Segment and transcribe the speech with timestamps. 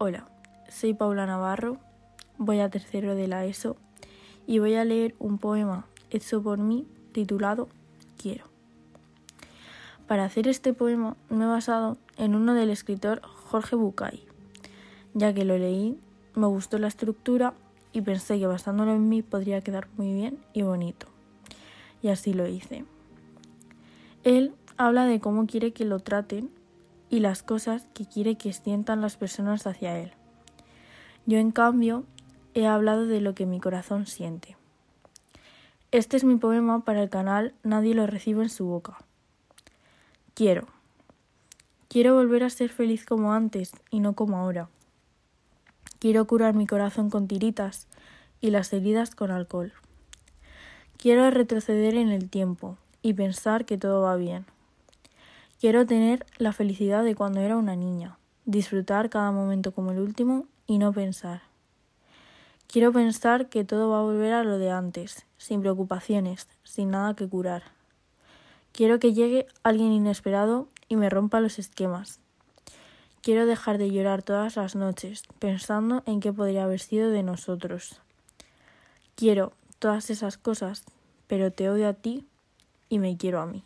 [0.00, 0.28] Hola,
[0.68, 1.76] soy Paula Navarro,
[2.36, 3.76] voy a tercero de la ESO
[4.46, 7.68] y voy a leer un poema hecho por mí titulado
[8.16, 8.44] Quiero.
[10.06, 14.22] Para hacer este poema me he basado en uno del escritor Jorge Bucay,
[15.14, 15.98] ya que lo leí,
[16.36, 17.54] me gustó la estructura
[17.92, 21.08] y pensé que basándolo en mí podría quedar muy bien y bonito.
[22.02, 22.84] Y así lo hice.
[24.22, 26.56] Él habla de cómo quiere que lo traten
[27.10, 30.12] y las cosas que quiere que sientan las personas hacia él.
[31.26, 32.04] Yo, en cambio,
[32.54, 34.56] he hablado de lo que mi corazón siente.
[35.90, 38.98] Este es mi poema para el canal Nadie lo recibe en su boca.
[40.34, 40.66] Quiero.
[41.88, 44.68] Quiero volver a ser feliz como antes y no como ahora.
[45.98, 47.88] Quiero curar mi corazón con tiritas
[48.40, 49.72] y las heridas con alcohol.
[50.98, 54.44] Quiero retroceder en el tiempo y pensar que todo va bien.
[55.60, 60.46] Quiero tener la felicidad de cuando era una niña, disfrutar cada momento como el último
[60.68, 61.42] y no pensar.
[62.68, 67.14] Quiero pensar que todo va a volver a lo de antes, sin preocupaciones, sin nada
[67.14, 67.64] que curar.
[68.70, 72.20] Quiero que llegue alguien inesperado y me rompa los esquemas.
[73.20, 78.00] Quiero dejar de llorar todas las noches, pensando en qué podría haber sido de nosotros.
[79.16, 80.84] Quiero todas esas cosas,
[81.26, 82.28] pero te odio a ti
[82.88, 83.64] y me quiero a mí.